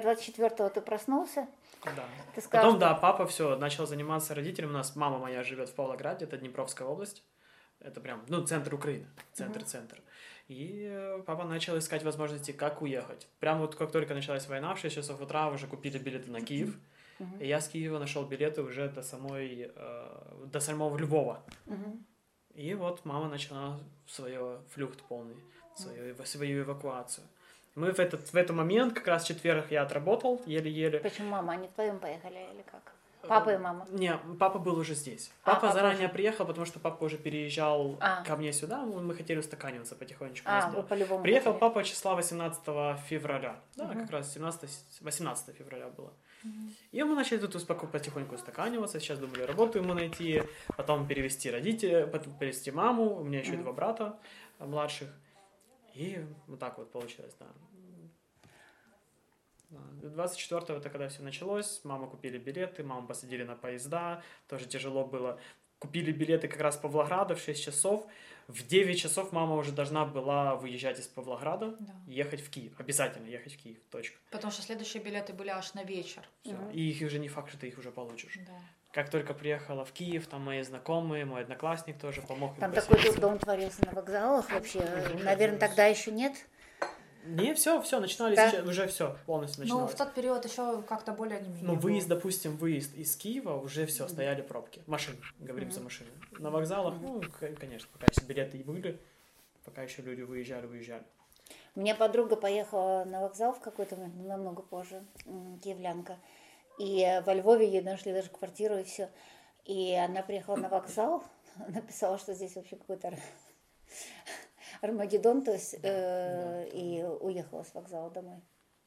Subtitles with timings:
[0.00, 1.46] 24-го ты проснулся?
[1.84, 2.04] Да.
[2.34, 4.70] Ты сказал, Потом, что- да, папа все, начал заниматься родителями.
[4.70, 7.22] У нас мама моя живет в Павлограде, это Днепровская область.
[7.80, 10.02] Это прям, ну, центр Украины, центр-центр.
[10.48, 13.26] И э, папа начал искать возможности, как уехать.
[13.38, 16.76] Прямо вот как только началась война, в 6 часов утра уже купили билеты на Киев.
[17.38, 21.42] И я с Киева нашел билеты уже до самой, э, до самого Львова.
[21.66, 22.04] Мгм.
[22.54, 25.36] И вот мама начала свое флюхт полный,
[25.76, 27.26] свою, свою эвакуацию.
[27.76, 30.98] Мы в этот, в этот момент, как раз в четверг я отработал, еле-еле.
[30.98, 31.52] Почему мама?
[31.52, 32.82] Они вдвоем поехали или как?
[33.28, 33.86] Папа и мама.
[33.90, 35.30] Не, папа был уже здесь.
[35.44, 38.24] А, Папа папа заранее приехал, потому что папа уже переезжал А.
[38.24, 38.78] ко мне сюда.
[38.86, 40.48] Мы мы хотели устаканиваться потихонечку.
[40.50, 41.22] А, вы по-любому.
[41.22, 41.60] Приехал хотели.
[41.60, 43.56] папа числа 18 февраля.
[43.76, 44.00] Да, Мгм.
[44.00, 44.70] как раз 17,
[45.02, 46.12] 18 февраля было.
[46.92, 48.98] И мы начали тут успоко- потихоньку устаканиваться.
[48.98, 50.42] Сейчас думали работу ему найти,
[50.78, 53.16] потом перевести родителей, потом перевести маму.
[53.16, 53.62] У меня еще Мгм.
[53.64, 54.18] два брата
[54.58, 55.08] э, младших.
[55.94, 57.46] И вот так вот получилось, да.
[59.70, 65.06] Да, 24-го это когда все началось, мама купили билеты, маму посадили на поезда, тоже тяжело
[65.06, 65.38] было.
[65.78, 68.06] Купили билеты как раз в Павлограда в 6 часов.
[68.48, 71.94] В 9 часов мама уже должна была выезжать из Павлограда Да.
[72.08, 72.78] ехать в Киев.
[72.80, 74.18] Обязательно ехать в Киев, точка.
[74.30, 76.28] Потому что следующие билеты были аж на вечер.
[76.42, 76.52] Всё.
[76.52, 76.70] Мгм.
[76.72, 78.36] И их уже не факт, что ты их уже получишь.
[78.46, 78.60] Да.
[78.92, 82.56] Как только приехала в Киев, там мои знакомые, мой одноклассник тоже помог.
[82.58, 84.80] Там такой дом творился на вокзалах вообще.
[85.22, 86.32] Наверное, тогда еще нет.
[87.24, 88.50] Не, все, все, начинали Да.
[88.50, 89.92] сейчас, уже все, полностью Ну, начиналось.
[89.92, 91.64] в тот период еще как-то более не менее.
[91.64, 94.82] Ну, выезд, допустим, выезд из Киева, уже все, стояли пробки.
[94.86, 95.74] Машин, говорим Мгм.
[95.76, 96.08] за машины.
[96.38, 98.98] На вокзалах, ну, к- конечно, пока еще билеты и были,
[99.66, 101.04] пока еще люди выезжали, выезжали.
[101.76, 105.04] У меня подруга поехала на вокзал в какой-то момент, ну, намного позже,
[105.62, 106.16] киевлянка.
[106.80, 109.10] И э, во Львове ей нашли даже квартиру и все.
[109.66, 111.22] И она приехала на вокзал,
[111.68, 113.18] написала, что здесь вообще какой-то ар-
[114.80, 118.40] Армагеддон, то есть, э, и уехала с вокзала домой.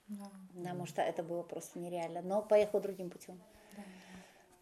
[0.07, 0.25] Да.
[0.55, 2.23] Потому что это было просто нереально.
[2.23, 3.39] Но поехала другим путем.
[3.77, 3.83] Да.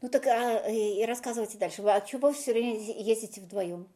[0.01, 1.81] Ну так а, и рассказывайте дальше.
[1.83, 3.87] А чего вы все время ездите вдвоем?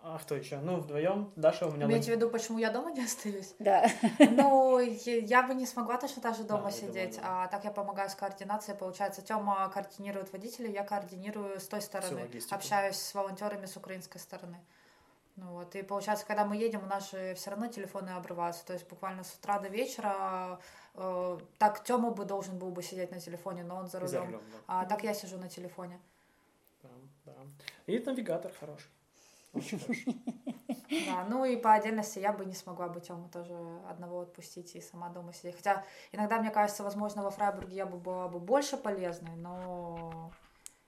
[0.00, 0.58] А кто еще?
[0.58, 1.32] Ну, вдвоем.
[1.34, 1.86] Даша у меня...
[1.86, 3.54] Имеете в виду, почему я дома не остаюсь?
[3.58, 3.86] Да.
[4.18, 7.44] Ну, я бы не смогла точно так же Да, дома я думаю, сидеть, да.
[7.44, 8.78] а так я помогаю с координацией.
[8.78, 14.58] Получается, Тёма координирует водителей, я координирую с той стороны, общаюсь с волонтерами с украинской стороны.
[15.34, 18.72] Ну вот, и получается, когда мы едем, у нас же все равно телефоны обрываются, то
[18.72, 20.58] есть буквально с утра до вечера.
[20.94, 24.24] э, так Тёма бы должен был бы сидеть на телефоне, но он за За рулем.
[24.26, 24.58] рулем, да.
[24.66, 26.00] А так я сижу на телефоне.
[26.82, 26.88] Да,
[27.26, 27.32] да.
[27.86, 28.88] И навигатор хороший.
[31.06, 33.54] Да, ну и по отдельности я бы не смогла бы Тему тоже
[33.88, 35.56] одного отпустить и сама дома сидеть.
[35.56, 40.32] Хотя иногда, мне кажется, возможно, во Фрайбурге я бы была бы больше полезной, но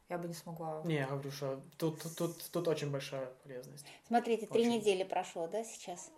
[0.09, 0.81] я бы не смогла.
[0.85, 3.87] Не, я говорю, что тут, тут, тут, тут очень большая полезность.
[4.07, 6.11] Смотрите, три недели прошло, да, сейчас?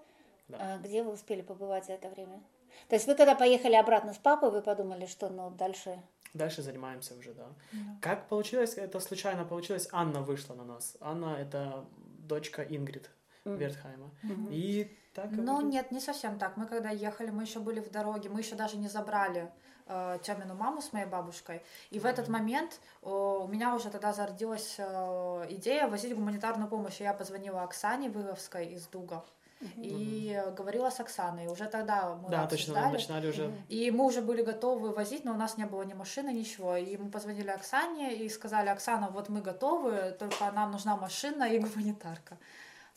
[0.48, 0.58] Да.
[0.60, 2.40] А где вы успели побывать за это время?
[2.88, 6.00] То есть вы когда поехали обратно с папой, вы подумали, что ну дальше...
[6.34, 7.46] Дальше занимаемся уже, да.
[7.72, 7.78] Да.
[8.00, 10.96] Как получилось, это случайно получилось, Анна вышла на нас.
[11.00, 11.84] Анна— это
[12.22, 13.10] дочка Ингрид.
[13.44, 14.10] Вертхайма.
[14.22, 14.48] Мгм.
[14.50, 15.30] И так...
[15.32, 16.56] Но говорю, нет, не совсем так.
[16.56, 19.50] Мы когда ехали, мы еще были в дороге, мы еще даже не забрали
[19.86, 21.62] э, Тёмину маму с моей бабушкой.
[21.90, 27.00] И в этот момент э, у меня уже тогда зародилась э, идея возить гуманитарную помощь.
[27.00, 29.24] И я позвонила Оксане Выговской из Дуга
[29.76, 31.46] и говорила с Оксаной.
[31.46, 33.52] Уже тогда мы Да, точно, начинали уже...
[33.68, 36.76] И мы уже были готовы возить, но у нас не было ни машины, ничего.
[36.76, 41.58] И мы позвонили Оксане и сказали, Оксана, вот мы готовы, только нам нужна машина и
[41.60, 42.38] гуманитарка.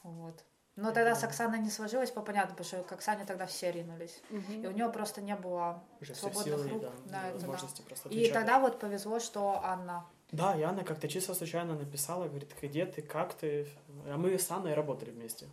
[0.03, 0.43] Вот.
[0.75, 4.21] Но тогда с Оксаной не сложилось по понятно, потому что к Оксане тогда все ринулись.
[4.29, 4.63] Мгм.
[4.63, 8.09] И у нее просто не было Уже свободных силы, рук да, на это, да.
[8.09, 10.05] И тогда вот повезло, что Анна.
[10.31, 13.67] Да, и Анна как-то чисто случайно написала, говорит, где ты, как ты?
[14.05, 15.47] А мы с Анной работали вместе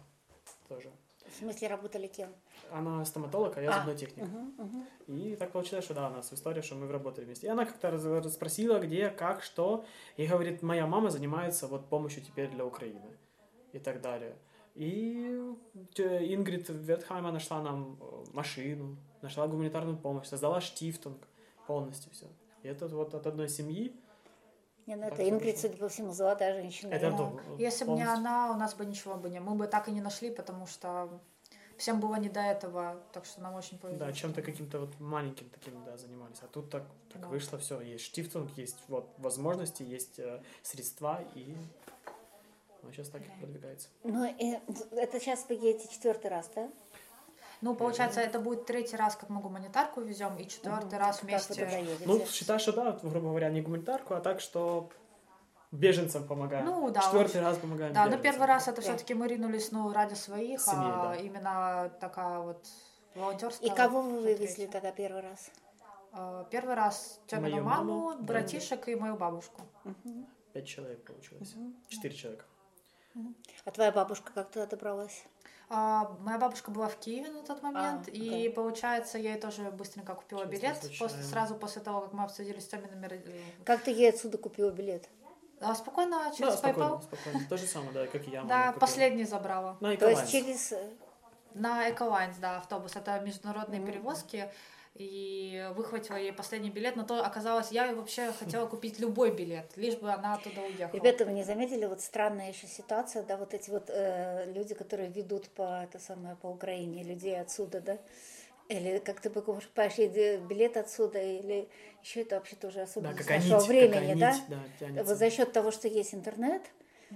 [0.68, 0.90] тоже.
[1.30, 2.30] В смысле, работали кем?
[2.70, 4.24] Она стоматолог, а я А, зубной техник.
[4.24, 4.86] Мгм, мгм.
[5.06, 7.46] И так получилось, что да, у нас история, что мы работали вместе.
[7.46, 9.84] И она как-то спросила, где, как, что.
[10.16, 13.16] И говорит, моя мама занимается вот помощью теперь для Украины.
[13.72, 14.36] И так далее.
[14.74, 15.54] И
[15.94, 21.26] т- Ингрид Ветхайма нашла нам э, машину, нашла гуманитарную помощь, создала штифтунг
[21.66, 22.26] полностью все.
[22.62, 23.94] И это вот от одной семьи.
[24.92, 26.92] Не, ну это Ингрид, судя по всему, золотая женщина.
[26.92, 29.40] Это то, Если бы не она, у нас бы ничего бы не...
[29.40, 31.08] Мы бы так и не нашли, потому что
[31.78, 34.06] всем было не до этого, так что нам очень повезло.
[34.06, 36.38] Да, чем-то каким-то вот маленьким таким, да, занимались.
[36.42, 37.28] А тут так, так Да.
[37.28, 41.56] вышло, все, есть штифтунг, есть вот возможности, есть э, средства, и
[42.82, 43.32] ну, сейчас так Да.
[43.40, 43.88] продвигается.
[44.04, 44.58] Ну, и
[44.92, 46.70] это сейчас едете четвертый раз, да?
[47.62, 50.98] Ну, получается, это будет третий раз, как мы гуманитарку везем, и четвертый Мгм.
[50.98, 51.84] раз вместе.
[52.04, 54.90] Ну, считай, что да, грубо говоря, не гуманитарку, а так, что
[55.70, 56.66] беженцам помогаем.
[56.66, 58.22] Ну, да, Четвертый раз помогаем Да, но беженцам.
[58.32, 58.82] первый раз это Да.
[58.82, 61.16] все-таки мы ринулись, ну, ради своих, Семей, а да.
[61.16, 62.66] именно такая вот
[63.14, 63.70] волонтерская.
[63.70, 65.50] И кого вы вот вывезли тогда первый раз?
[66.14, 68.24] Э, Первый раз Тёмину Мою маму, маму, да.
[68.26, 69.62] братишек и мою бабушку.
[70.52, 71.54] Пять человек получилось.
[71.88, 72.44] Четыре человека.
[73.64, 75.24] А твоя бабушка как туда добралась?
[75.68, 78.50] А, Моя бабушка была в Киеве на тот момент, А, и окей.
[78.50, 80.98] получается, я ей тоже быстренько купила Чисто билет случайно.
[80.98, 84.70] после, сразу после того, как мы обсудили с Тёмиными роди- Как ты ей отсюда купила
[84.70, 85.08] билет?
[85.60, 87.02] А, спокойно Да, через спокойно, PayPal.
[87.02, 87.40] спокойно.
[87.48, 88.42] То же самое, да, как и я.
[88.42, 89.76] Да, последний забрала.
[89.80, 90.72] На То есть через...
[90.72, 90.90] э,
[91.54, 92.96] На Эколайнс, да, автобус.
[92.96, 93.90] Это международные Мгм.
[93.90, 94.50] перевозки.
[94.94, 99.96] И выхватила ей последний билет, но то оказалось, я вообще хотела купить любой билет, лишь
[99.96, 100.94] бы она оттуда уехала.
[100.94, 105.08] Ребята, вы не заметили, вот странная еще ситуация, да, вот эти вот э, люди, которые
[105.08, 107.98] ведут по, это самое, по Украине, людей отсюда, да,
[108.68, 111.68] или как ты покупаешь билет отсюда, или
[112.02, 114.32] еще это вообще тоже Да, особенность какая нашего нить, времени, да?
[114.32, 115.04] нить, да, тянется.
[115.04, 116.62] Вот за счет того, что есть интернет,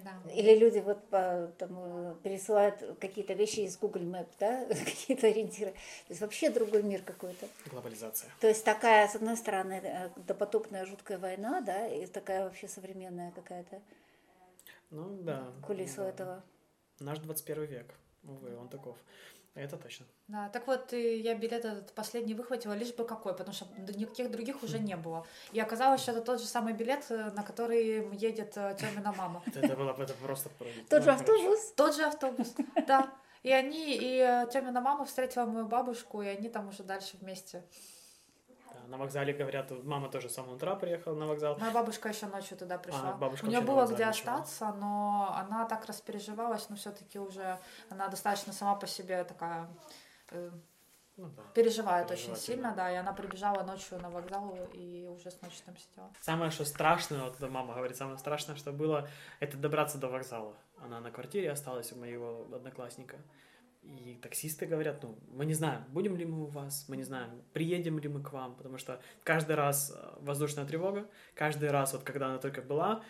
[0.04, 0.30] Да.
[0.32, 5.72] или люди вот по, там, э, пересылают какие-то вещи из Google Map, да, какие-то ориентиры.
[5.72, 7.46] То есть вообще другой мир какой-то.
[7.70, 8.30] Глобализация.
[8.40, 13.32] То есть такая, с одной стороны, э, допотопная жуткая война, да, и такая вообще современная
[13.32, 13.80] какая-то
[14.90, 15.52] Ну да.
[15.66, 16.08] кулису да.
[16.08, 16.44] этого.
[17.00, 17.94] Наш 21 век.
[18.24, 18.96] Увы, он таков.
[19.56, 20.06] Это точно.
[20.28, 23.64] Да, так вот, я билет этот последний выхватила, лишь бы какой, потому что
[23.96, 25.26] никаких других уже не было.
[25.52, 29.42] И оказалось, что это тот же самый билет, э, на который едет э, Тёмина мама.
[29.54, 30.48] Это, было это просто...
[30.50, 31.72] про- Тот же автобус.
[31.76, 32.54] Тот же автобус,
[32.86, 33.10] да.
[33.42, 37.62] И они, и э, Тёмина мама встретила мою бабушку, и они там уже дальше вместе.
[38.88, 41.56] На вокзале говорят, мама тоже с самого утра приехала на вокзал.
[41.58, 43.12] Моя бабушка еще ночью туда пришла.
[43.12, 47.58] бабушка У нее было где остаться, но она так распереживалась, но все-таки уже
[47.90, 49.68] она достаточно сама по себе такая
[50.30, 50.50] э,
[51.16, 51.42] Ну да.
[51.54, 55.76] переживает очень сильно, да, и она прибежала ночью на вокзал и уже с ночи там
[55.76, 56.10] сидела.
[56.20, 59.08] Самое, что страшное, вот мама говорит, самое страшное, что было,
[59.40, 60.54] это добраться до вокзала.
[60.82, 63.16] Она на квартире осталась у моего одноклассника.
[63.86, 67.30] И таксисты говорят, ну, мы не знаем, будем ли мы у вас, мы не знаем,
[67.52, 72.02] приедем ли мы к вам, потому что каждый раз э, воздушная тревога, каждый раз, вот
[72.02, 73.04] когда она только была,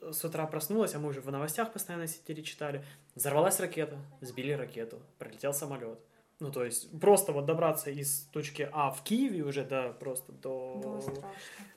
[0.00, 2.82] э, с утра проснулась, а мы уже в новостях постоянно сидели, читали,
[3.14, 6.00] взорвалась ракета, сбили ракету, пролетел самолет.
[6.40, 10.80] Ну, то есть, просто вот добраться из точки А в Киеве уже, да, просто до,
[10.82, 11.28] Было страшно.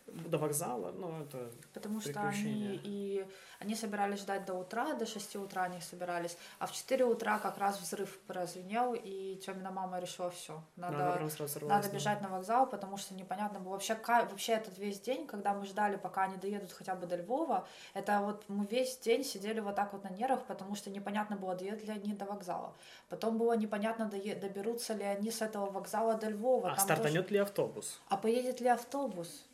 [0.07, 3.25] До вокзала, ну, это Потому что они и
[3.59, 7.57] они собирались ждать до утра, до 6 утра они собирались, а в 4 утра как
[7.57, 11.93] раз взрыв прозвенел, и Тёмина мама решила все, Надо, надо, сорвалась, надо да.
[11.93, 13.73] бежать на вокзал, потому что непонятно было.
[13.73, 17.67] Вообще, вообще этот весь день, когда мы ждали, пока они доедут хотя бы до Львова,
[17.93, 21.55] это вот мы весь день сидели вот так вот на нервах, потому что непонятно было,
[21.55, 22.73] доедут ли они до вокзала.
[23.09, 26.71] Потом было непонятно, доберутся ли они с этого вокзала до Львова.
[26.71, 27.99] А Там стартанет тоже- ли автобус?
[28.09, 29.46] А поедет ли автобус?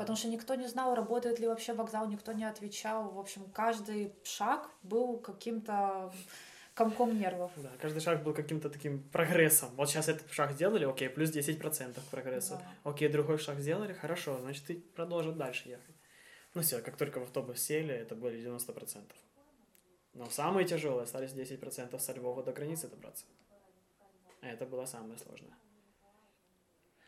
[0.00, 3.10] Потому что никто не знал, работает ли вообще вокзал, никто не отвечал.
[3.10, 6.10] В общем, каждый шаг был каким-то
[6.72, 7.52] комком нервов.
[7.56, 9.68] Да, каждый шаг был каким-то таким прогрессом.
[9.76, 12.54] Вот сейчас этот шаг сделали, окей, плюс 10% прогресса.
[12.54, 12.90] Да.
[12.90, 15.96] Окей, другой шаг сделали, хорошо, значит, и продолжат дальше ехать.
[16.54, 19.02] Ну все, как только в автобус сели, это были 90%.
[20.14, 23.26] Но самые тяжелые остались 10% со Львова до границы добраться.
[24.40, 25.52] А Это было самое сложное.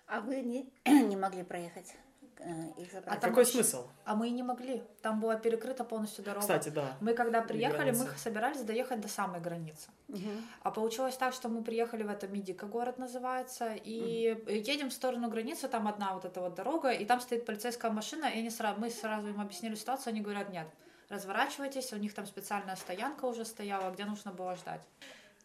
[0.06, 1.94] А вы не, не могли проехать
[2.38, 3.20] э, их А забрать?
[3.20, 3.86] там Какой смысл?
[4.04, 4.82] А мы и не могли.
[5.00, 6.40] Там была перекрыта полностью дорога.
[6.40, 6.96] Кстати, да.
[7.00, 9.90] Мы когда приехали, мы собирались доехать до самой границы.
[10.08, 10.44] Мгм.
[10.62, 15.28] А получилось так, что мы приехали в это Мидика город называется, и едем в сторону
[15.28, 18.80] границы, там одна вот эта вот дорога, и там стоит полицейская машина, и они сразу,
[18.80, 20.66] мы сразу им объяснили ситуацию, они говорят, нет,
[21.08, 24.82] разворачивайтесь, у них там специальная стоянка уже стояла, где нужно было ждать.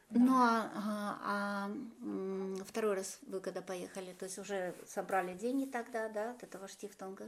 [0.09, 1.71] Ну, а, а- а,
[2.63, 7.25] второй раз вы когда поехали, то есть уже собрали деньги тогда, да, от этого штифтунга?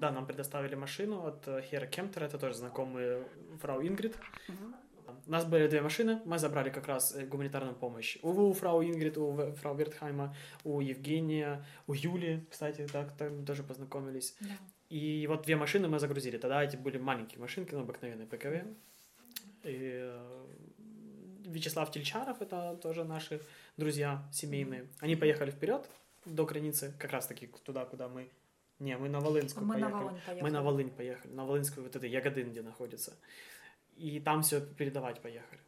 [0.00, 3.22] Да, нам предоставили машину от э, Хера Кемтера, это тоже знакомый
[3.60, 4.16] фрау Ингрид.
[5.26, 8.18] У нас были две машины, мы забрали как раз э, гуманитарную помощь.
[8.22, 13.62] У, у фрау Ингрид, у фрау Вертхайма, у Евгения, у Юли, кстати, так, там тоже
[13.62, 14.36] познакомились.
[14.40, 14.56] Да.
[14.88, 16.38] И вот две машины мы загрузили.
[16.38, 18.64] Тогда эти были маленькие машинки, ну, обыкновенные ПКВ.
[19.64, 20.46] И э,
[21.46, 23.40] Вячеслав Тельчаров, это тоже наши
[23.76, 24.86] друзья семейные.
[25.00, 25.88] Они поехали вперед
[26.24, 28.28] до границы, как раз таки туда, куда мы...
[28.78, 30.04] Не, мы на Волынскую Мы на поехали.
[30.04, 30.42] Волынь поехали.
[30.42, 33.16] Мы на Волынь поехали, на Волынскую вот этой Ягодын, где находится.
[33.96, 35.60] И там все передавать поехали.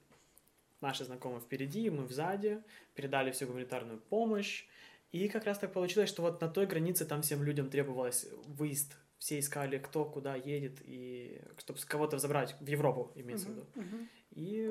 [0.81, 2.63] Наши знакомые впереди, мы сзади,
[2.95, 4.67] передали всю гуманитарную помощь.
[5.13, 8.97] И как раз так получилось, что вот на той границе там всем людям требовалось выезд.
[9.19, 13.67] Все искали, кто куда едет, и чтобы кого-то забрать в Европу, имеется в виду.
[13.75, 14.09] Мгм.
[14.31, 14.71] И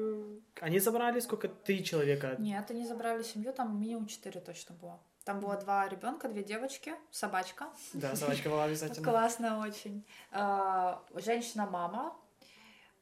[0.62, 1.48] они забрали сколько?
[1.48, 2.36] Три человека.
[2.40, 5.00] Нет, они забрали семью, там минимум четыре точно было.
[5.24, 7.68] Там было два ребенка, две девочки, собачка.
[7.94, 9.04] Да, собачка была обязательно.
[9.12, 10.06] Классно очень.
[10.32, 12.16] А, Женщина-мама.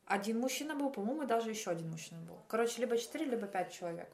[0.08, 2.38] Один мужчина был, по-моему, и даже еще один мужчина был.
[2.48, 4.10] Короче, либо четыре, либо пять человек.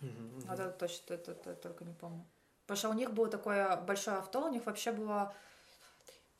[0.00, 2.24] Вот это точно, это, только не помню.
[2.62, 5.34] Потому что у них было такое большое авто, у них вообще было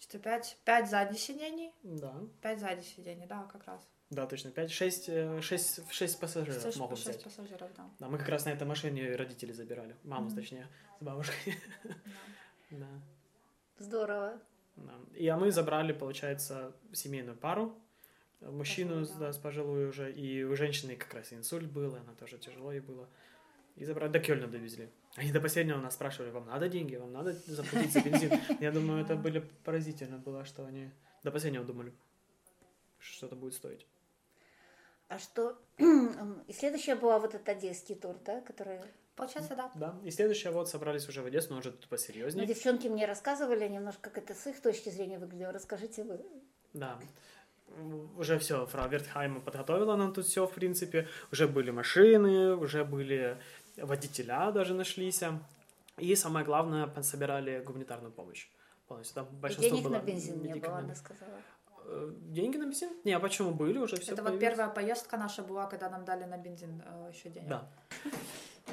[0.00, 2.14] что 5, 5 сзади сидений, Да.
[2.40, 3.80] 5 сзади сидений, да, как раз.
[4.10, 4.50] Да, точно.
[4.50, 5.10] 5, 6,
[5.42, 7.22] 6, 6 пассажиров Шесть- могут шесть взять.
[7.24, 7.88] пассажиров, да.
[8.00, 9.94] Да, мы как раз на этой машине родители забирали.
[10.02, 10.34] Маму, Мгм.
[10.36, 10.66] точнее,
[10.98, 11.54] с бабушкой.
[11.84, 11.94] Да.
[12.70, 12.86] Да.
[13.78, 14.40] Здорово.
[14.76, 14.94] Да.
[15.14, 17.76] И а мы забрали, получается, семейную пару.
[18.40, 19.26] Мужчину Пожилую, да.
[19.26, 22.72] да, с пожилую уже, и у женщины как раз инсульт был, и она тоже тяжело
[22.72, 23.08] ей было.
[23.76, 24.88] И забрали, до Кёльна довезли.
[25.16, 28.30] Они до последнего нас спрашивали, вам надо деньги, вам надо заплатить за бензин.
[28.60, 30.90] Я думаю, это были поразительно было, что они
[31.22, 31.92] до последнего думали,
[32.98, 33.86] что это будет стоить.
[35.10, 35.58] А что?
[36.46, 38.78] И следующая была вот этот одесский тур, да, который...
[39.16, 39.70] Получается, да.
[39.74, 42.46] Да, и следующее вот собрались уже в Одессу, но уже тут Ну, посерьезнее.
[42.46, 45.52] девчонки мне рассказывали немножко, как это с их точки зрения выглядело.
[45.52, 46.24] Расскажите вы.
[46.72, 46.98] Да.
[48.16, 51.06] Уже все, фрау Вертхайма подготовила нам тут все, в принципе.
[51.32, 53.36] Уже были машины, уже были
[53.76, 55.22] водителя даже нашлись.
[55.98, 58.48] И самое главное, собирали гуманитарную помощь.
[58.88, 59.16] Полностью.
[59.16, 61.42] Там И большинство денег было на бензин не было, она сказала.
[61.90, 62.90] Э, Деньги на бензин?
[63.04, 66.24] Не, а почему были уже все Это вот первая поездка наша была, когда нам дали
[66.24, 67.48] на бензин э, еще денег.
[67.48, 67.68] Да.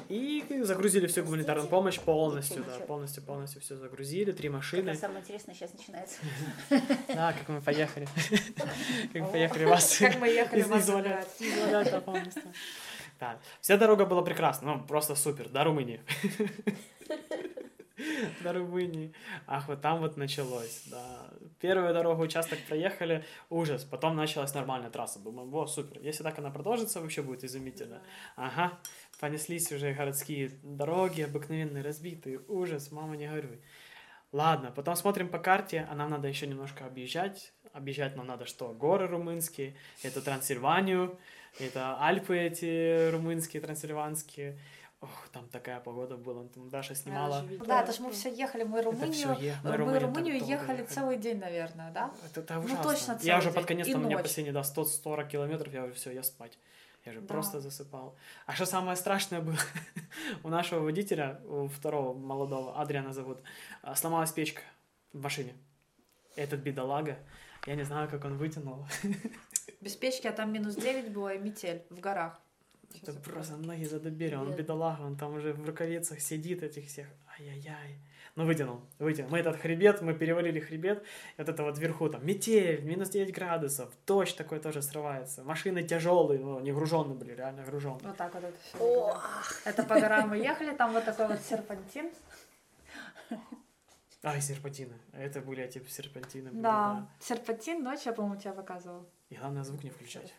[0.08, 4.90] И загрузили всю гуманитарную помощь полностью, да, полностью, полностью все загрузили, три машины.
[4.90, 6.18] раз самое интересное сейчас начинается.
[7.08, 8.06] Да, как мы поехали.
[9.12, 9.98] Как мы поехали вас.
[9.98, 10.86] Как мы ехали вас
[12.04, 12.42] полностью.
[13.18, 13.40] Да.
[13.60, 16.00] Вся дорога была прекрасна, ну, просто супер, до Румынии.
[18.42, 19.12] До Румынии.
[19.46, 21.30] Ах, вот там вот началось, да.
[21.60, 23.84] Первую дорогу участок проехали, ужас.
[23.84, 25.18] Потом началась нормальная трасса.
[25.18, 26.00] Думаю, во, супер.
[26.00, 28.02] Если так она продолжится, вообще будет изумительно.
[28.36, 28.78] Ага,
[29.20, 32.40] понеслись уже городские дороги, обыкновенные, разбитые.
[32.48, 33.60] Ужас, мама, не горюй.
[34.30, 37.52] Ладно, потом смотрим по карте, а нам надо еще немножко объезжать.
[37.72, 38.68] Объезжать нам надо что?
[38.72, 41.18] Горы румынские, это Трансильванию,
[41.58, 44.58] это Альпы эти румынские, трансильванские.
[45.00, 47.44] Ох, там такая погода была, там Даша снимала.
[47.66, 50.50] Да, это ж мы все ехали, мы Румынию, е- мы мы Румынию, Румынию ехали
[50.80, 50.86] ехали.
[50.86, 52.10] целый день, наверное, да?
[52.26, 52.82] Это, это Ну, ужасно.
[52.82, 54.24] точно я целый уже под конец, там у меня ночь.
[54.24, 56.58] последние, да, 140 километров, я уже все, я спать.
[57.04, 57.28] Я же Да.
[57.28, 58.16] просто засыпал.
[58.46, 59.56] А что самое страшное было?
[60.42, 63.38] у нашего водителя, у второго молодого, Адриана зовут,
[63.82, 64.62] а, сломалась печка
[65.12, 65.54] в машине.
[66.34, 67.16] Этот бедолага,
[67.66, 68.84] я не знаю, как он вытянул.
[69.80, 72.40] Без печки, а там минус 9 было и метель в горах.
[72.94, 74.34] Это просто ноги задубели.
[74.34, 77.06] Он бедолага, он там уже в рукавицах сидит этих всех.
[77.38, 77.98] Ай-яй-яй.
[78.34, 79.30] Ну, вытянул, вытянул.
[79.30, 81.02] Мы этот хребет, мы перевалили хребет,
[81.38, 85.42] вот это вот вверху там метель, минус 9 градусов, дождь такой тоже срывается.
[85.42, 88.06] Машины тяжелые, ну, не груженные были, реально груженные.
[88.06, 88.78] Вот так вот это все.
[88.78, 89.20] О,
[89.64, 92.10] Это по горам мы ехали, там вот такой вот серпантин.
[94.24, 94.98] Ай, серпантины.
[95.12, 96.50] Это были эти серпантины.
[96.50, 99.06] Были, Да, серпантин, ночь я, по-моему, тебе показывала.
[99.30, 100.34] И главное, звук не включать.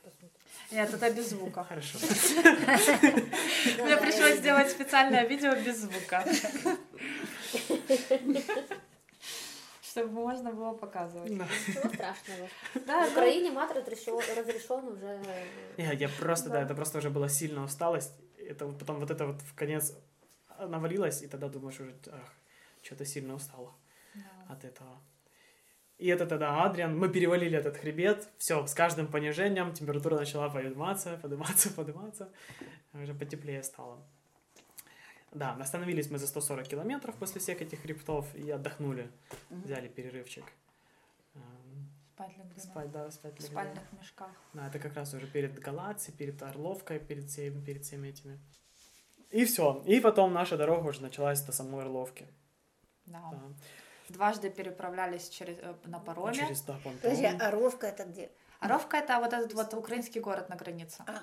[0.71, 1.63] Нет, это без звука.
[1.63, 1.97] Хорошо.
[2.01, 6.25] Мне пришлось сделать специальное видео без звука.
[9.81, 11.37] Чтобы можно было показывать.
[11.37, 11.45] Да.
[11.67, 12.49] Ничего страшного.
[12.85, 15.19] Да, В Украине мат разрешен, уже.
[15.77, 16.55] Я, я просто, да.
[16.55, 16.61] Да.
[16.63, 18.13] это просто уже была сильная усталость.
[18.37, 19.93] Это вот потом вот это вот в конец
[20.59, 22.33] навалилось, и тогда думаешь уже, ах,
[22.81, 23.73] что-то сильно устала
[24.15, 24.53] Да.
[24.53, 24.97] от этого.
[25.97, 31.17] И это тогда Адриан, мы перевалили этот хребет, все, с каждым понижением температура начала подниматься,
[31.17, 32.29] подниматься, подниматься,
[32.93, 34.01] уже потеплее стало.
[35.31, 39.11] Да, остановились мы за 140 километров после всех этих хребтов и отдохнули,
[39.49, 39.61] Мгм.
[39.63, 40.45] взяли перерывчик.
[42.15, 42.59] Спать да.
[42.61, 43.51] Спать, да, спать В легли.
[43.51, 44.31] спальных мешках.
[44.53, 48.39] Да, это как раз уже перед Галацией, перед Орловкой, перед всеми, перед всеми этими.
[49.29, 49.81] И все.
[49.85, 52.27] И потом наша дорога уже началась до самой Орловки.
[53.09, 53.19] Да.
[53.31, 53.37] Да.
[54.09, 56.33] Дважды переправлялись через, э, на пароме.
[56.33, 57.01] Через да, понтон.
[57.01, 58.29] Подожди, а это где?
[58.59, 61.03] Оровка это вот этот вот украинский город на границе.
[61.07, 61.21] А,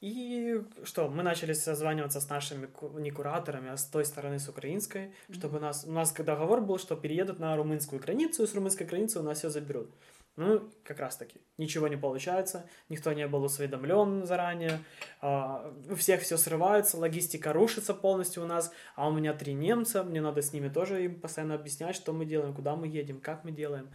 [0.00, 2.68] И что, мы начали созваниваться с нашими
[3.00, 5.84] не кураторами, а с той стороны, с украинской, чтобы нас...
[5.84, 9.38] У нас договор был, что переедут на румынскую границу, и с румынской границы у нас
[9.38, 9.90] все заберут.
[10.36, 14.80] Ну, как раз таки, ничего не получается, никто не был осведомлен заранее,
[15.22, 20.04] а, у всех все срывается, логистика рушится полностью у нас, а у меня три немца,
[20.04, 23.44] мне надо с ними тоже им постоянно объяснять, что мы делаем, куда мы едем, как
[23.44, 23.90] мы делаем.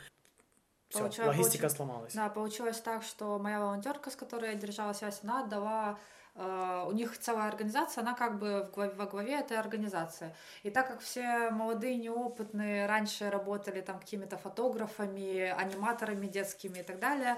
[0.89, 2.13] Все, логистика получи- сломалась.
[2.15, 5.99] Да, получилось так, что моя волонтерка, с которой я держала связь, она отдала
[6.35, 10.33] у них целая организация, она как бы в главе, во главе этой организации.
[10.63, 16.99] И так как все молодые, неопытные, раньше работали там какими-то фотографами, аниматорами детскими и так
[16.99, 17.37] далее,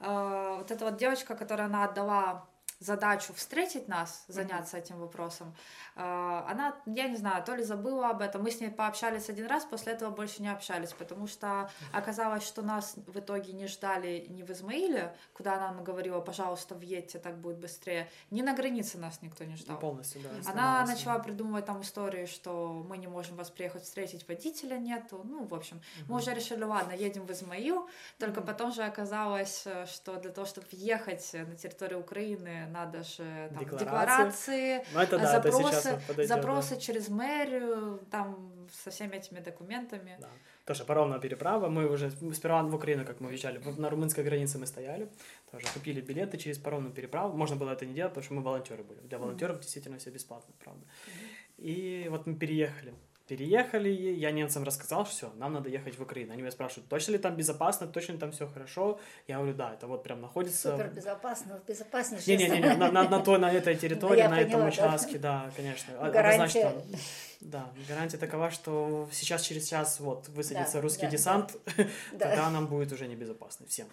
[0.00, 2.46] э, вот эта вот девочка, которая она отдала
[2.80, 5.54] задачу встретить нас, заняться этим вопросом,
[5.96, 9.46] а, она, я не знаю, то ли забыла об этом, мы с ней пообщались один
[9.46, 14.26] раз, после этого больше не общались, потому что оказалось, что нас в итоге не ждали
[14.28, 18.98] ни в Измаиле, куда она нам говорила, пожалуйста, въедьте, так будет быстрее, ни на границе
[18.98, 19.78] нас никто не ждал.
[19.78, 20.30] Полностью, да.
[20.50, 25.20] Она начала придумывать там истории, что мы не можем вас приехать встретить, водителя нету.
[25.24, 27.88] Ну, в общем, мы уже решили, ладно, едем в Измаил.
[28.18, 33.48] Только потом же оказалось, э, что для того, чтобы въехать на территорию Украины, надо же
[33.50, 33.84] там, Декларации.
[33.84, 36.34] декларации, Ну, это да, это запросы, вот подойдет, да.
[36.36, 40.16] запросы через мэрию, там со всеми этими документами.
[40.20, 40.28] Да.
[40.64, 41.68] Тоже паромная переправа.
[41.68, 45.08] Мы уже сперва в Украину, как мы въезжали, в- на румынской границе мы стояли,
[45.50, 47.36] тоже купили билеты через паромную переправу.
[47.36, 49.00] Можно было это не делать, потому что мы волонтеры были.
[49.00, 50.84] Для волонтеров действительно все бесплатно, правда.
[51.58, 52.94] И вот мы переехали.
[53.26, 56.34] Переехали, я немцам рассказал, все, нам надо ехать в Украину.
[56.34, 59.00] Они меня спрашивают, точно ли там безопасно, точно ли там все хорошо.
[59.26, 60.72] Я говорю, да, это вот прям находится...
[60.72, 62.36] Супер безопасно, безопаснейшее.
[62.36, 65.94] Не-не-не, на, на, на той, на этой территории, Я на этом поняла, участке, да, конечно.
[65.98, 66.66] А- Гарантия.
[66.66, 66.98] Однозначно,
[67.40, 71.56] да, гарантия такова, что сейчас через час вот высадится Да, русский да, десант,
[72.12, 72.28] Да.
[72.28, 73.86] тогда нам будет уже небезопасно всем.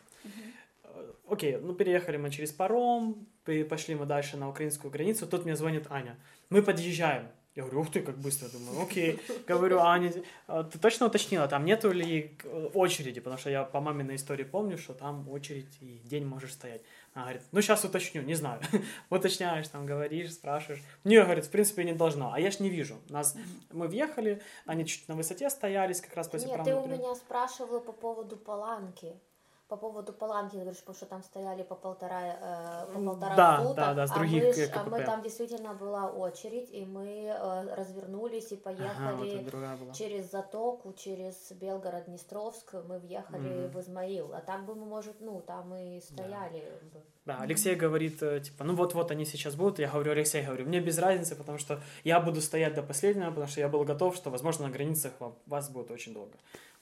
[1.30, 3.26] Окей, ну переехали мы через паром,
[3.70, 6.18] пошли мы дальше на украинскую границу, тут мне звонит Аня.
[6.50, 7.30] Мы подъезжаем.
[7.54, 9.20] Я говорю, ух ты, как быстро, думаю, окей.
[9.46, 10.14] Говорю, Аня,
[10.48, 13.20] а ты точно уточнила, там нету ли э, очереди?
[13.20, 16.82] Потому что я по маминой истории помню, что там очередь и день можешь стоять.
[17.14, 18.62] Она говорит, ну сейчас уточню, не знаю.
[19.10, 20.82] Уточняешь, там говоришь, спрашиваешь.
[21.04, 22.32] Не, говорит, в принципе, не должно.
[22.32, 22.96] А я ж не вижу.
[23.10, 23.36] Нас,
[23.72, 27.82] мы въехали, они чуть на высоте стоялись, как раз после Нет, ты у меня спрашивала
[27.82, 29.14] по поводу паланки.
[29.72, 33.76] По поводу паланки, говоришь, потому что там стояли по полтора, э, по полтора да, фута,
[33.76, 35.06] да, да, с а других, мы, а мы КПП.
[35.06, 39.94] там действительно была очередь, и мы э, развернулись и Ага, вот поехали другая была.
[39.94, 43.72] через Затоку, через Белгород-Днестровск, мы въехали Мгм.
[43.72, 44.34] в Измаил.
[44.34, 46.70] А так бы мы, может, ну, там и стояли.
[46.94, 47.02] бы.
[47.26, 49.80] Да, Алексей говорит, э, типа, ну вот-вот они сейчас будут.
[49.80, 53.48] Я говорю, Алексей, говорю, мне без разницы, потому что я буду стоять до последнего, потому
[53.48, 55.14] что я был готов, что, возможно, на границах
[55.46, 56.34] вас будет очень долго.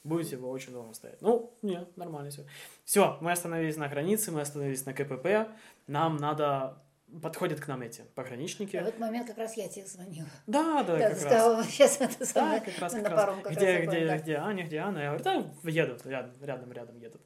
[0.03, 1.21] Будете вы очень долго стоять.
[1.21, 2.45] Ну, нет, нормально все.
[2.85, 5.49] Все, мы остановились на границе, мы остановились на КПП.
[5.87, 6.81] Нам надо...
[7.23, 8.77] Подходят к нам эти пограничники.
[8.77, 10.27] В этот момент как раз я тебе звонила.
[10.45, 11.19] Да, да, Да, как раз.
[11.21, 12.61] сказала, сейчас это Да, самое.
[12.61, 13.19] как раз, как на раз.
[13.19, 14.17] паром как где, раз где, да.
[14.19, 14.99] где Аня, где Анна?
[14.99, 17.21] Я говорю, да, едут, рядом, рядом, рядом едут.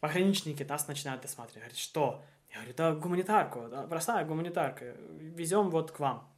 [0.00, 1.62] Пограничники нас начинают досматривать.
[1.62, 2.22] Говорят, что?
[2.50, 6.30] Я говорю, да, гуманитарку, да, простая гуманитарка, везем вот к вам.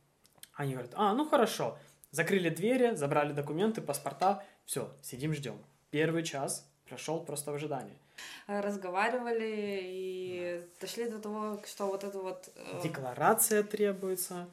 [0.55, 1.77] Они говорят, а, ну хорошо.
[2.13, 5.59] Закрыли двери, забрали документы, паспорта, все, сидим, ждем.
[5.91, 7.99] Первый час прошел просто в ожидании.
[8.47, 12.49] Э, Разговаривали и дошли до того, что вот это вот...
[12.55, 14.49] э, Декларация требуется.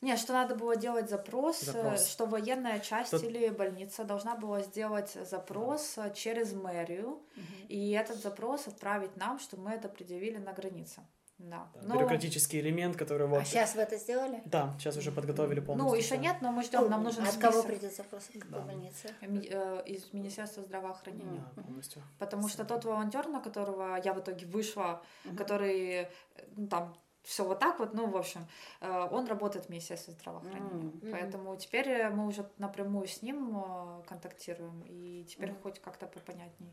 [0.00, 2.08] Не, что надо было делать запрос, э, Запрос.
[2.08, 7.20] что военная часть Тут- или больница должна была сделать запрос э, через мэрию,
[7.68, 11.02] и этот запрос отправить нам, чтобы мы это предъявили на границе.
[11.42, 11.68] Да.
[11.74, 13.40] Да, Но- Бюрократический элемент, который вот...
[13.42, 14.42] А сейчас вы это сделали?
[14.44, 15.90] Да, сейчас уже подготовили полностью.
[15.90, 18.28] ну, еще нет, но мы ждем, нам нужен От кого список придет запрос?
[18.28, 18.60] От какой Да.
[18.60, 19.14] больницы?
[19.20, 21.44] э, из Министерства здравоохранения.
[21.56, 22.02] Да, полностью.
[22.18, 25.36] Потому что тот волонтер, на которого я в итоге вышла, Мгм.
[25.36, 26.10] который э,
[26.56, 28.46] ну, там все вот так вот, ну, в общем,
[28.80, 30.92] э, он работает в Министерстве здравоохранения.
[30.92, 31.00] М.
[31.12, 35.62] Поэтому теперь э, мы уже напрямую с ним э, контактируем, и теперь Мгм.
[35.62, 36.72] хоть как-то попонятней.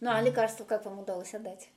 [0.00, 1.70] Ну, а лекарства как вам удалось отдать?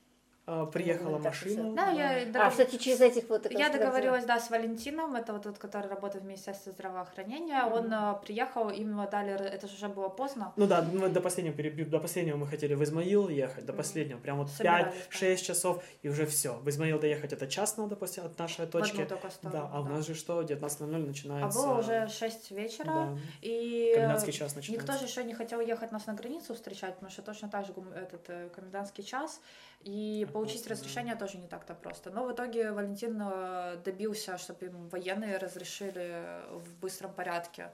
[0.50, 1.74] А, приехала Ну, и машина.
[1.74, 3.50] Да, я, А, догов- ты через этих вот...
[3.50, 7.64] я договорилась, да, с Валентином, это вот тот, который работает в Министерстве здравоохранения.
[7.64, 10.54] Он э, приехал, им дали, это же уже было поздно.
[10.56, 14.38] Ну да, мы до последнего до последнего мы хотели в Измаил ехать, до последнего, прям
[14.38, 16.54] вот Собирались, 5-6 часов, и уже все.
[16.54, 19.06] В Измаил доехать это час надо после от нашей точки.
[19.42, 21.58] Да, а у нас же что, 19.00 А начинается...
[21.58, 24.92] было уже 6 вечера, Да, и э, комендантский час начинается.
[24.92, 27.74] Никто же еще не хотел ехать нас на границу встречать, потому что точно так же
[27.94, 29.42] этот э, комендантский час,
[29.82, 30.70] и Так получить да.
[30.70, 32.10] разрешение тоже не так-то просто.
[32.10, 37.70] Но в итоге Валентин э, добился, чтобы им военные разрешили в быстром порядке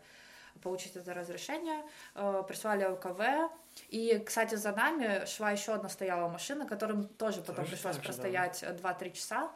[0.63, 1.83] получить это разрешение,
[2.15, 3.51] Э, прислали ЛКВ,
[3.89, 8.05] и, кстати, за нами шла еще одна стояла машина, которым тоже потом Тоже пришлось так
[8.05, 8.15] же, да.
[8.15, 9.51] простоять э, 2-3 часа,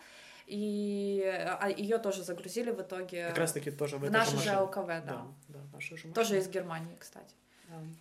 [0.46, 4.56] и ее тоже загрузили в итоге Как раз таки тоже в, в наше же.
[4.58, 5.00] ЛКВ, да.
[5.02, 7.34] Да, да, наша же Тоже из Германии, кстати.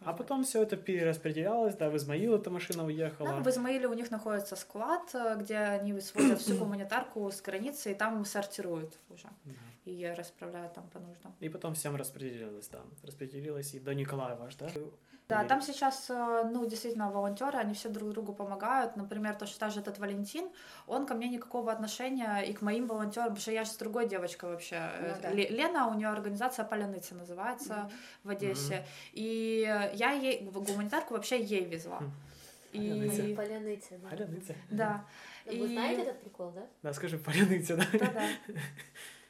[0.01, 3.29] А потом все это перераспределялось, да, в Измаил эта машина уехала.
[3.29, 7.91] Да, в Измаиле у них находится склад, э, где они свозят всю гуманитарку с границы,
[7.91, 9.27] и там сортируют уже.
[9.45, 9.53] Да.
[9.85, 11.35] И расправляют там по нуждам.
[11.39, 12.81] И потом всем распределилось, да.
[13.03, 14.69] Распределилось и до Николаева да?
[15.29, 18.95] Да, там сейчас, э, ну, действительно, волонтеры, они все друг другу помогают.
[18.95, 20.49] Например, то, что даже этот Валентин,
[20.87, 24.07] он ко мне никакого отношения и к моим волонтерам, потому что я же с другой
[24.07, 24.75] девочкой вообще.
[24.75, 25.31] Э, Ну да.
[25.31, 27.91] Ле- Лена, у нее организация Поляныцы называется
[28.23, 28.85] в Одессе.
[29.11, 32.01] И э, я ей гуманитарку вообще ей везла.
[32.71, 33.23] Паляниця.
[33.23, 33.35] И...
[33.35, 34.09] Поляныця, да.
[34.09, 34.55] Паляниця.
[34.69, 35.05] Да.
[35.45, 36.65] Вы И- знаете этот прикол, да?
[36.83, 37.85] Да, скажи паляниця, да?
[37.91, 38.21] Да-да.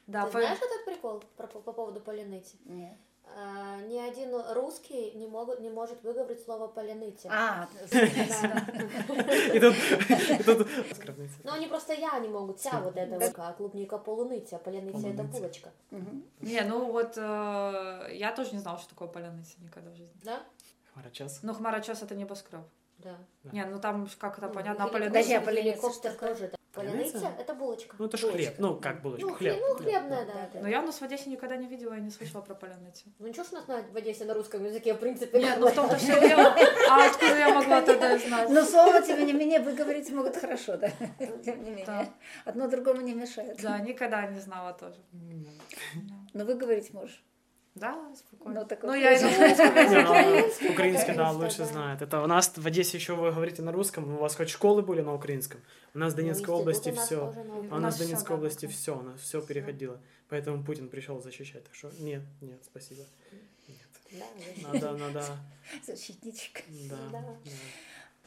[0.06, 2.56] Да, Ты по- знаешь этот прикол про, по, по поводу поляныци?
[2.64, 2.96] Нет.
[3.36, 7.28] А, ни один русский не, могут, не может выговорить слово поляныця.
[7.32, 8.62] А, Да.
[9.54, 9.60] І
[10.44, 10.66] тут.
[11.44, 15.08] Ну, они просто я не могут, вся вот это вот, а клубника полуныця, а поляныця
[15.08, 15.70] это булочка.
[16.40, 20.20] Не, ну вот э, я тоже не знала, что такое поляныця никогда в жизни.
[20.24, 20.40] Да?
[20.92, 21.40] Хмарочос.
[21.42, 22.62] Ну, Хмарочос это небоскреб.
[22.98, 23.16] Да.
[23.44, 23.50] Да.
[23.52, 25.12] Не, ну там ж как это Ну, понятно, а поляныця...
[25.12, 27.26] Подожди, а поляныця геликоптер тоже.
[27.38, 27.96] это- булочка.
[27.98, 28.42] Ну, это ж Булочка.
[28.42, 28.54] хлеб.
[28.58, 29.26] Ну, как булочка?
[29.26, 29.56] Ну, Хлеб.
[29.60, 30.48] ну, хлебная, да.
[30.52, 30.60] Да.
[30.60, 33.06] Но я у нас в Одессе никогда не видела и не слышала про поляныцу.
[33.18, 35.68] Ну, ничего ж у нас на, в Одессе на русском языке, в принципе, Нет, ну
[35.68, 36.54] в том-то все дело.
[36.90, 38.50] А откуда я могла тогда знать?
[38.50, 40.88] Но слово, тем не менее, выговорить могут хорошо, да?
[41.44, 42.08] Тем не менее.
[42.44, 43.60] Одно другому не мешает.
[43.62, 44.98] Да, никогда не знала тоже.
[46.34, 47.24] Но выговорить можешь.
[47.80, 48.60] Да, спокойно.
[48.60, 50.02] Ну, так Ну, я на русском Не, языке.
[50.02, 52.02] ну, Украинский, Украинский, да, лучше знает.
[52.02, 55.00] Это у нас в Одессе еще вы говорите на русском, у вас хоть школы были
[55.00, 55.60] на украинском.
[55.94, 57.34] У нас в Ну, Донецкой области все.
[57.70, 60.00] А у У нас в Донецкой области все, у нас все переходило.
[60.28, 61.64] Поэтому Путин пришел защищать.
[61.64, 63.02] Так что нет, нет, спасибо.
[63.68, 63.78] Нет.
[64.12, 64.26] Да,
[64.72, 64.72] да.
[64.72, 65.24] Надо, надо,
[65.86, 66.64] Защитничек.
[67.12, 67.36] да.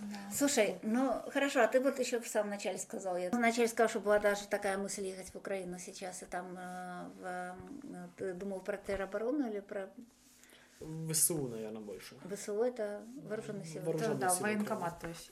[0.01, 0.31] Да.
[0.33, 3.99] Слушай, ну хорошо, а ты вот еще в самом начале сказал, я вначале сказал, что
[3.99, 8.61] была даже такая мысль ехать в Украину сейчас, и там э, в, э, ты думал
[8.61, 9.89] про тероборону или про
[11.11, 12.15] ВСУ, наверное, больше.
[12.33, 13.85] ВСУ, это вооруженные силы?
[13.85, 15.31] Вооруженные Да, да, силы военкомат, то есть.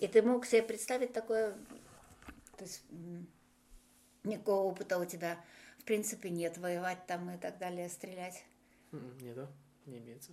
[0.00, 1.52] и ты мог себе представить такое,
[2.56, 2.82] то есть
[4.24, 5.38] никакого опыта у тебя
[5.78, 8.42] в принципе нет, воевать там и так далее, стрелять.
[8.92, 9.48] М, Не, да,
[9.86, 10.32] не имеется.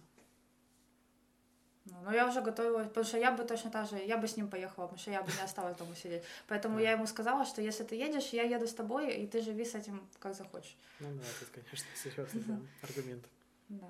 [1.86, 4.50] Ну, я уже готовилась, потому что я бы точно так же, я бы с ним
[4.50, 6.24] поехала, потому что я бы не осталась дома сидеть.
[6.48, 9.66] Поэтому я ему сказала, что если ты едешь, я еду с тобой, и ты живи
[9.66, 10.78] с этим как захочешь.
[11.00, 13.26] Ну да, тут, конечно, серьезный да, аргумент.
[13.70, 13.90] Да.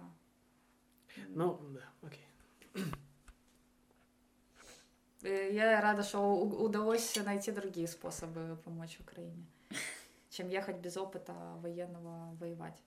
[1.30, 2.26] Ну, да, окей.
[5.24, 9.46] Э, Я рада, что удалось найти другие способы помочь Украине,
[10.30, 12.82] чем ехать без опыта военного воевать.